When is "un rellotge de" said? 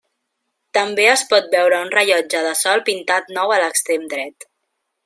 1.89-2.57